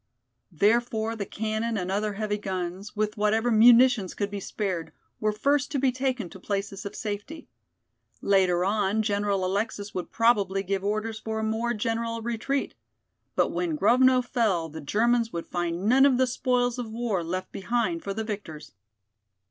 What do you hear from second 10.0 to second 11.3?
probably give orders